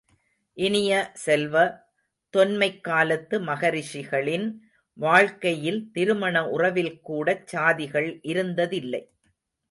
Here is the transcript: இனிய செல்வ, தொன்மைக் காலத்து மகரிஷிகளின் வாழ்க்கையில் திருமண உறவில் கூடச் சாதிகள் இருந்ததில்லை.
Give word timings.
இனிய 0.57 1.11
செல்வ, 1.13 1.55
தொன்மைக் 2.33 2.83
காலத்து 2.83 3.39
மகரிஷிகளின் 3.39 4.47
வாழ்க்கையில் 4.97 5.91
திருமண 5.91 6.49
உறவில் 6.49 7.01
கூடச் 7.07 7.55
சாதிகள் 7.55 8.09
இருந்ததில்லை. 8.23 9.03